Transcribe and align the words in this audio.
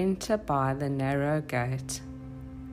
Enter 0.00 0.38
by 0.38 0.72
the 0.72 0.88
narrow 0.88 1.42
gate. 1.42 2.00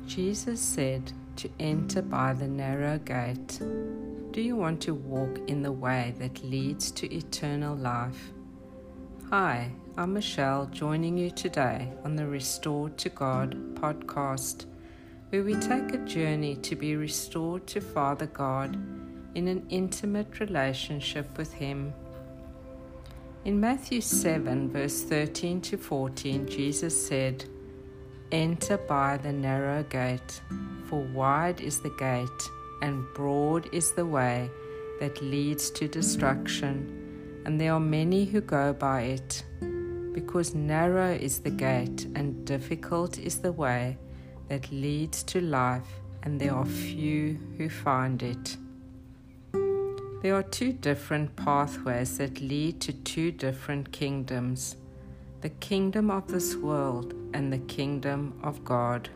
Jesus 0.06 0.62
said 0.62 1.12
to 1.36 1.50
enter 1.60 2.02
by 2.02 2.32
the 2.32 2.48
narrow 2.48 3.00
gate. 3.00 3.60
Do 4.32 4.40
you 4.40 4.56
want 4.56 4.80
to 4.84 4.94
walk 4.94 5.38
in 5.50 5.62
the 5.62 5.74
way 5.74 6.14
that 6.20 6.42
leads 6.42 6.90
to 6.92 7.14
eternal 7.14 7.76
life? 7.76 8.32
Hi, 9.30 9.74
I'm 9.98 10.14
Michelle, 10.14 10.68
joining 10.68 11.18
you 11.18 11.30
today 11.30 11.92
on 12.06 12.16
the 12.16 12.26
Restored 12.26 12.98
to 13.00 13.10
God 13.10 13.76
podcast, 13.76 14.66
where 15.28 15.44
we 15.44 15.56
take 15.56 15.94
a 15.94 16.06
journey 16.06 16.56
to 16.56 16.78
be 16.78 16.96
restored 16.96 17.68
to 17.68 17.82
Father 17.82 18.28
God 18.28 18.74
in 19.36 19.50
an 19.50 19.66
intimate 19.68 20.40
relationship 20.40 21.38
with 21.38 21.52
Him. 21.52 21.94
In 23.48 23.62
Matthew 23.62 24.02
7, 24.02 24.70
verse 24.72 25.04
13 25.04 25.62
to 25.62 25.78
14, 25.78 26.50
Jesus 26.50 27.08
said, 27.08 27.46
Enter 28.30 28.76
by 28.78 29.16
the 29.16 29.32
narrow 29.32 29.84
gate, 29.84 30.42
for 30.84 31.00
wide 31.14 31.62
is 31.62 31.80
the 31.80 31.96
gate, 31.98 32.28
and 32.82 33.06
broad 33.14 33.74
is 33.74 33.94
the 33.94 34.06
way 34.06 34.52
that 35.00 35.22
leads 35.22 35.72
to 35.72 35.88
destruction, 35.88 37.42
and 37.46 37.58
there 37.58 37.72
are 37.72 37.80
many 37.80 38.26
who 38.26 38.42
go 38.42 38.74
by 38.74 39.04
it. 39.04 39.46
Because 40.12 40.54
narrow 40.54 41.14
is 41.14 41.40
the 41.40 41.50
gate, 41.50 42.06
and 42.16 42.44
difficult 42.44 43.18
is 43.18 43.40
the 43.40 43.54
way 43.54 43.98
that 44.50 44.70
leads 44.74 45.24
to 45.24 45.40
life, 45.40 46.02
and 46.24 46.38
there 46.38 46.54
are 46.54 46.66
few 46.66 47.40
who 47.58 47.70
find 47.70 48.24
it. 48.24 48.58
There 50.28 50.36
are 50.36 50.44
two 50.44 50.74
different 50.74 51.38
pathways 51.38 52.18
that 52.18 52.42
lead 52.42 52.82
to 52.82 52.92
two 52.92 53.32
different 53.32 53.94
kingdoms 53.94 54.76
the 55.40 55.48
kingdom 55.48 56.12
of 56.12 56.28
this 56.28 56.54
world 56.54 57.14
and 57.34 57.54
the 57.54 57.60
kingdom 57.60 58.38
of 58.44 58.66
God. 58.66 59.08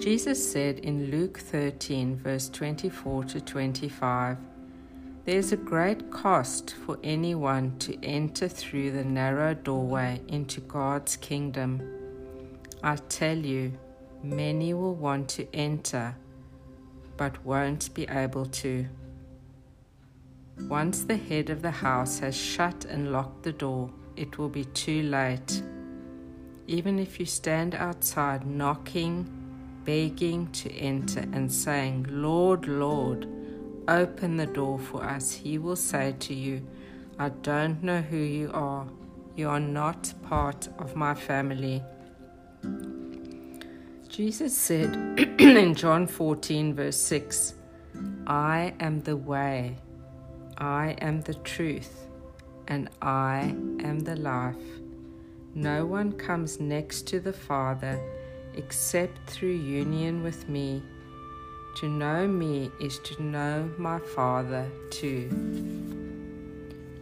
Jesus 0.00 0.50
said 0.50 0.80
in 0.80 1.12
Luke 1.12 1.38
13, 1.38 2.16
verse 2.16 2.48
24 2.48 3.22
to 3.26 3.40
25, 3.40 4.36
There 5.24 5.38
is 5.38 5.52
a 5.52 5.58
great 5.58 6.10
cost 6.10 6.74
for 6.84 6.98
anyone 7.04 7.78
to 7.78 7.96
enter 8.04 8.48
through 8.48 8.90
the 8.90 9.04
narrow 9.04 9.54
doorway 9.54 10.22
into 10.26 10.60
God's 10.60 11.14
kingdom. 11.14 11.80
I 12.82 12.96
tell 12.96 13.38
you, 13.38 13.74
many 14.24 14.74
will 14.74 14.96
want 14.96 15.28
to 15.28 15.46
enter 15.54 16.16
but 17.16 17.44
won't 17.44 17.94
be 17.94 18.08
able 18.08 18.46
to. 18.46 18.88
Once 20.62 21.04
the 21.04 21.16
head 21.16 21.50
of 21.50 21.62
the 21.62 21.70
house 21.70 22.18
has 22.20 22.36
shut 22.36 22.84
and 22.86 23.12
locked 23.12 23.42
the 23.42 23.52
door, 23.52 23.90
it 24.16 24.38
will 24.38 24.48
be 24.48 24.64
too 24.66 25.02
late. 25.02 25.62
Even 26.66 26.98
if 26.98 27.20
you 27.20 27.26
stand 27.26 27.74
outside 27.74 28.46
knocking, 28.46 29.26
begging 29.84 30.50
to 30.52 30.72
enter, 30.72 31.20
and 31.20 31.52
saying, 31.52 32.06
Lord, 32.08 32.66
Lord, 32.66 33.26
open 33.88 34.36
the 34.36 34.46
door 34.46 34.78
for 34.78 35.04
us, 35.04 35.32
he 35.32 35.58
will 35.58 35.76
say 35.76 36.14
to 36.20 36.34
you, 36.34 36.62
I 37.18 37.28
don't 37.28 37.82
know 37.82 38.00
who 38.00 38.16
you 38.16 38.50
are. 38.52 38.86
You 39.36 39.48
are 39.48 39.60
not 39.60 40.14
part 40.22 40.68
of 40.78 40.96
my 40.96 41.14
family. 41.14 41.82
Jesus 44.08 44.56
said 44.56 44.94
in 45.38 45.74
John 45.74 46.06
14, 46.06 46.74
verse 46.74 46.96
6, 46.96 47.54
I 48.26 48.74
am 48.80 49.00
the 49.00 49.16
way, 49.16 49.76
I 50.58 50.96
am 51.00 51.20
the 51.22 51.34
truth, 51.34 52.06
and 52.68 52.88
I 53.02 53.56
am 53.80 54.00
the 54.00 54.16
life. 54.16 54.54
No 55.54 55.84
one 55.84 56.12
comes 56.12 56.60
next 56.60 57.08
to 57.08 57.20
the 57.20 57.32
Father 57.32 58.00
except 58.54 59.18
through 59.28 59.54
union 59.54 60.22
with 60.22 60.48
me. 60.48 60.82
To 61.80 61.88
know 61.88 62.28
me 62.28 62.70
is 62.80 63.00
to 63.00 63.20
know 63.20 63.68
my 63.78 63.98
Father 63.98 64.70
too. 64.90 65.28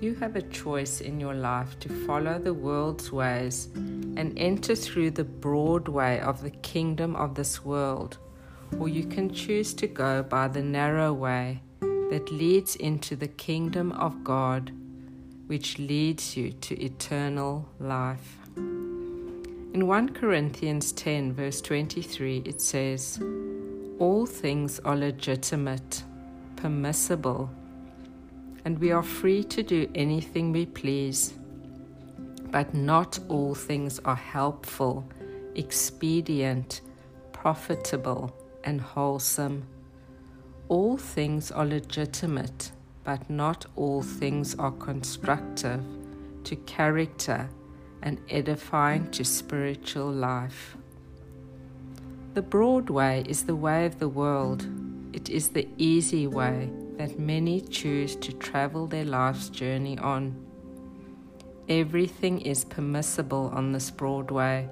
You 0.01 0.15
have 0.15 0.35
a 0.35 0.43
choice 0.43 1.03
in 1.03 1.21
your 1.21 1.35
life 1.35 1.79
to 1.81 1.89
follow 1.91 2.39
the 2.39 2.55
world's 2.55 3.13
ways 3.13 3.69
and 3.75 4.33
enter 4.39 4.75
through 4.75 5.11
the 5.11 5.25
broad 5.25 5.89
way 5.89 6.21
of 6.21 6.43
the 6.43 6.51
kingdom 6.51 7.15
of 7.17 7.35
this 7.35 7.65
world, 7.65 8.17
or 8.79 8.89
you 8.89 9.05
can 9.05 9.33
choose 9.33 9.75
to 9.75 9.87
go 9.87 10.23
by 10.23 10.49
the 10.49 10.63
narrow 10.63 11.13
way 11.13 11.61
that 12.13 12.31
leads 12.31 12.77
into 12.77 13.17
the 13.17 13.27
kingdom 13.27 13.91
of 13.93 14.23
God, 14.23 14.71
which 15.47 15.79
leads 15.79 16.37
you 16.37 16.53
to 16.53 16.79
eternal 16.79 17.67
life. 17.81 18.37
In 18.55 19.87
1 19.87 20.11
Corinthians 20.11 20.93
10, 20.93 21.33
verse 21.33 21.63
23, 21.63 22.43
it 22.45 22.61
says, 22.61 23.19
All 23.99 24.27
things 24.27 24.79
are 24.81 24.95
legitimate, 24.95 26.05
permissible, 26.57 27.49
and 28.67 28.79
we 28.79 28.93
are 28.93 29.03
free 29.03 29.43
to 29.45 29.63
do 29.63 29.91
anything 29.95 30.53
we 30.53 30.67
please. 30.67 31.33
But 32.51 32.75
not 32.75 33.21
all 33.31 33.55
things 33.55 33.99
are 34.01 34.17
helpful, 34.17 35.09
expedient, 35.55 36.83
profitable, 37.33 38.37
and 38.65 38.83
wholesome. 38.83 39.67
All 40.69 40.97
things 40.97 41.51
are 41.51 41.67
legitimate, 41.67 42.73
but 43.05 43.29
not 43.29 43.67
all 43.77 44.03
things 44.03 44.55
are 44.55 44.73
constructive 44.73 45.83
to 46.45 46.57
character 46.57 47.49
and 48.03 48.21
edifying 48.29 49.11
to 49.11 49.25
spiritual 49.25 50.11
life. 50.11 50.77
The 52.35 52.43
broad 52.43 52.91
way 52.91 53.25
is 53.29 53.45
the 53.45 53.57
way 53.57 53.87
of 53.87 53.99
the 53.99 54.09
world. 54.09 54.67
It 55.13 55.29
is 55.29 55.51
the 55.51 55.69
easy 55.77 56.27
way 56.27 56.71
that 56.97 57.19
many 57.19 57.61
choose 57.61 58.17
to 58.17 58.33
travel 58.33 58.87
their 58.87 59.05
life's 59.05 59.51
journey 59.51 59.99
on. 59.99 60.35
Everything 61.69 62.41
is 62.41 62.65
permissible 62.65 63.51
on 63.55 63.73
this 63.73 63.91
broad 63.91 64.31
way, 64.31 64.69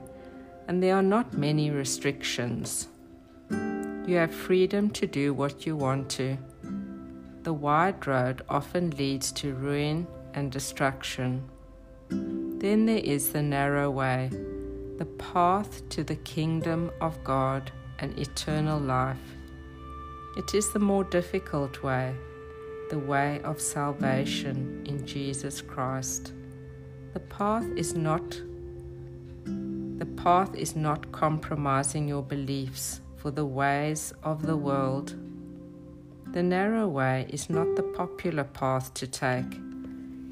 and 0.66 0.82
there 0.82 0.96
are 0.96 1.02
not 1.02 1.34
many 1.34 1.70
restrictions. 1.70 2.88
You 4.06 4.16
have 4.16 4.34
freedom 4.34 4.90
to 4.90 5.06
do 5.06 5.34
what 5.34 5.66
you 5.66 5.76
want 5.76 6.08
to. 6.10 6.36
The 7.42 7.52
wide 7.52 8.06
road 8.06 8.42
often 8.48 8.90
leads 8.90 9.30
to 9.32 9.54
ruin 9.54 10.06
and 10.34 10.50
destruction. 10.50 11.48
Then 12.08 12.86
there 12.86 12.98
is 12.98 13.30
the 13.30 13.42
narrow 13.42 13.90
way, 13.90 14.30
the 14.96 15.06
path 15.18 15.88
to 15.90 16.02
the 16.02 16.16
kingdom 16.16 16.90
of 17.00 17.22
God 17.24 17.70
and 17.98 18.18
eternal 18.18 18.80
life. 18.80 19.36
It 20.36 20.54
is 20.54 20.72
the 20.72 20.78
more 20.78 21.04
difficult 21.04 21.82
way, 21.82 22.14
the 22.88 22.98
way 22.98 23.40
of 23.42 23.60
salvation 23.60 24.82
in 24.86 25.06
Jesus 25.06 25.60
Christ. 25.60 26.32
The 27.12 27.20
path 27.20 27.66
is 27.76 27.94
not 27.94 28.40
the 29.44 30.06
path 30.06 30.54
is 30.54 30.74
not 30.74 31.12
compromising 31.12 32.08
your 32.08 32.22
beliefs 32.22 33.02
for 33.20 33.31
the 33.31 33.44
ways 33.44 34.14
of 34.22 34.47
the 34.47 34.56
world. 34.56 35.14
The 36.32 36.42
narrow 36.42 36.88
way 36.88 37.26
is 37.28 37.50
not 37.50 37.76
the 37.76 37.82
popular 37.82 38.44
path 38.44 38.94
to 38.94 39.06
take. 39.06 39.58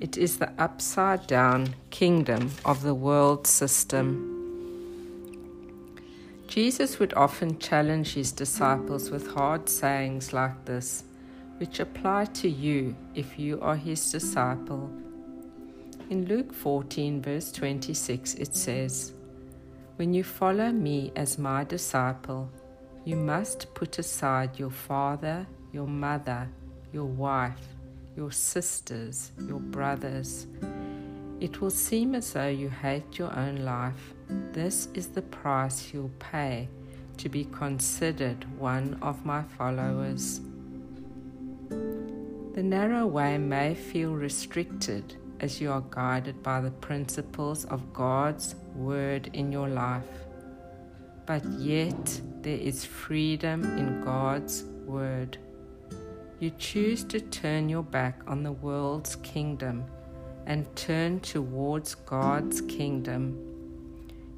It 0.00 0.16
is 0.16 0.38
the 0.38 0.50
upside 0.58 1.26
down 1.26 1.74
kingdom 1.90 2.50
of 2.64 2.82
the 2.82 2.94
world 2.94 3.46
system. 3.46 4.34
Jesus 6.46 6.98
would 6.98 7.12
often 7.12 7.58
challenge 7.58 8.14
his 8.14 8.32
disciples 8.32 9.10
with 9.10 9.34
hard 9.34 9.68
sayings 9.68 10.32
like 10.32 10.64
this, 10.64 11.04
which 11.58 11.80
apply 11.80 12.24
to 12.26 12.48
you 12.48 12.96
if 13.14 13.38
you 13.38 13.60
are 13.60 13.76
his 13.76 14.10
disciple. 14.10 14.90
In 16.08 16.24
Luke 16.24 16.54
14, 16.54 17.20
verse 17.20 17.52
26, 17.52 18.36
it 18.36 18.56
says, 18.56 19.12
When 19.96 20.14
you 20.14 20.24
follow 20.24 20.70
me 20.72 21.12
as 21.14 21.38
my 21.38 21.64
disciple, 21.64 22.48
you 23.08 23.16
must 23.16 23.72
put 23.72 23.98
aside 23.98 24.58
your 24.58 24.68
father, 24.68 25.46
your 25.72 25.86
mother, 25.86 26.46
your 26.92 27.06
wife, 27.06 27.66
your 28.14 28.30
sisters, 28.30 29.32
your 29.48 29.60
brothers. 29.60 30.46
It 31.40 31.62
will 31.62 31.70
seem 31.70 32.14
as 32.14 32.34
though 32.34 32.48
you 32.48 32.68
hate 32.68 33.18
your 33.18 33.34
own 33.34 33.64
life 33.64 34.12
this 34.52 34.88
is 34.92 35.08
the 35.08 35.22
price 35.22 35.94
you'll 35.94 36.10
pay 36.18 36.68
to 37.16 37.30
be 37.30 37.46
considered 37.46 38.44
one 38.58 38.98
of 39.00 39.24
my 39.24 39.42
followers. 39.42 40.42
The 41.70 42.62
narrow 42.62 43.06
way 43.06 43.38
may 43.38 43.74
feel 43.74 44.12
restricted 44.12 45.16
as 45.40 45.62
you 45.62 45.72
are 45.72 45.84
guided 45.88 46.42
by 46.42 46.60
the 46.60 46.72
principles 46.72 47.64
of 47.66 47.94
God's 47.94 48.54
Word 48.74 49.30
in 49.32 49.50
your 49.50 49.68
life, 49.68 50.27
but 51.28 51.44
yet 51.44 52.20
there 52.40 52.56
is 52.56 52.86
freedom 52.86 53.62
in 53.78 54.00
God's 54.02 54.64
Word. 54.86 55.36
You 56.40 56.50
choose 56.58 57.04
to 57.04 57.20
turn 57.20 57.68
your 57.68 57.82
back 57.82 58.22
on 58.26 58.42
the 58.42 58.52
world's 58.52 59.14
kingdom 59.16 59.84
and 60.46 60.64
turn 60.74 61.20
towards 61.20 61.94
God's 61.94 62.62
kingdom 62.62 63.44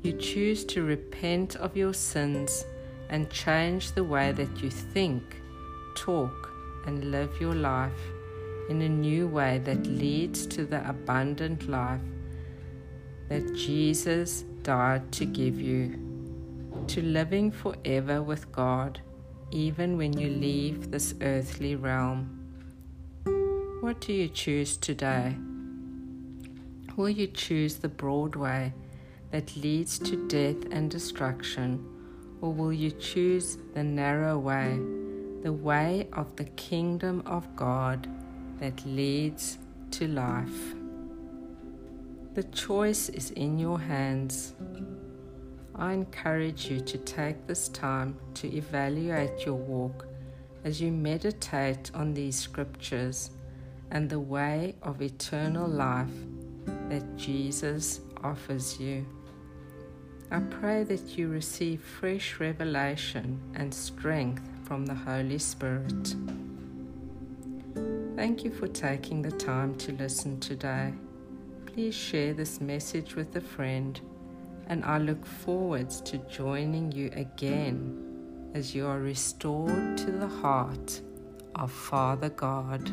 You 0.02 0.14
choose 0.14 0.64
to 0.66 0.82
repent 0.82 1.56
of 1.56 1.76
your 1.76 1.92
sins 1.92 2.64
and 3.10 3.30
change 3.30 3.92
the 3.92 4.04
way 4.04 4.32
that 4.32 4.62
you 4.62 4.70
think, 4.70 5.22
talk, 5.94 6.50
and 6.86 7.10
live 7.10 7.38
your 7.38 7.54
life 7.54 8.00
in 8.70 8.80
a 8.80 8.88
new 8.88 9.28
way 9.28 9.58
that 9.64 9.86
leads 9.86 10.46
to 10.46 10.64
the 10.64 10.88
abundant 10.88 11.68
life 11.68 12.00
that 13.28 13.54
Jesus 13.54 14.44
died 14.62 15.12
to 15.12 15.26
give 15.26 15.60
you, 15.60 16.09
to 16.90 17.02
living 17.02 17.52
forever 17.52 18.20
with 18.20 18.50
God, 18.50 19.00
even 19.52 19.96
when 19.96 20.12
you 20.12 20.28
leave 20.28 20.90
this 20.90 21.14
earthly 21.20 21.76
realm. 21.76 22.36
What 23.80 24.00
do 24.00 24.12
you 24.12 24.26
choose 24.26 24.76
today? 24.76 25.36
Will 26.96 27.08
you 27.08 27.28
choose 27.28 27.76
the 27.76 27.88
broad 27.88 28.34
way 28.34 28.72
that 29.30 29.56
leads 29.56 30.00
to 30.00 30.26
death 30.26 30.72
and 30.72 30.90
destruction, 30.90 31.86
or 32.40 32.52
will 32.52 32.72
you 32.72 32.90
choose 32.90 33.56
the 33.72 33.84
narrow 33.84 34.36
way, 34.36 34.76
the 35.44 35.52
way 35.52 36.08
of 36.12 36.34
the 36.34 36.50
kingdom 36.56 37.22
of 37.24 37.54
God 37.54 38.08
that 38.58 38.84
leads 38.84 39.58
to 39.92 40.08
life? 40.08 40.74
The 42.34 42.42
choice 42.42 43.08
is 43.10 43.30
in 43.30 43.60
your 43.60 43.78
hands. 43.78 44.54
I 45.80 45.94
encourage 45.94 46.66
you 46.66 46.80
to 46.80 46.98
take 46.98 47.46
this 47.46 47.68
time 47.68 48.14
to 48.34 48.54
evaluate 48.54 49.46
your 49.46 49.54
walk 49.54 50.06
as 50.62 50.78
you 50.78 50.92
meditate 50.92 51.90
on 51.94 52.12
these 52.12 52.36
scriptures 52.36 53.30
and 53.90 54.10
the 54.10 54.20
way 54.20 54.74
of 54.82 55.00
eternal 55.00 55.66
life 55.66 56.12
that 56.90 57.16
Jesus 57.16 58.00
offers 58.22 58.78
you. 58.78 59.06
I 60.30 60.40
pray 60.40 60.84
that 60.84 61.16
you 61.16 61.28
receive 61.28 61.80
fresh 61.80 62.38
revelation 62.38 63.40
and 63.54 63.72
strength 63.72 64.46
from 64.64 64.84
the 64.84 64.94
Holy 64.94 65.38
Spirit. 65.38 66.14
Thank 68.16 68.44
you 68.44 68.50
for 68.50 68.68
taking 68.68 69.22
the 69.22 69.32
time 69.32 69.74
to 69.76 69.92
listen 69.92 70.40
today. 70.40 70.92
Please 71.64 71.94
share 71.94 72.34
this 72.34 72.60
message 72.60 73.14
with 73.14 73.34
a 73.34 73.40
friend, 73.40 73.98
and 74.70 74.84
I 74.84 74.98
look 74.98 75.26
forward 75.26 75.90
to 75.90 76.18
joining 76.18 76.92
you 76.92 77.10
again 77.14 78.52
as 78.54 78.72
you 78.72 78.86
are 78.86 79.00
restored 79.00 79.98
to 79.98 80.12
the 80.12 80.28
heart 80.28 81.00
of 81.56 81.72
Father 81.72 82.28
God. 82.28 82.88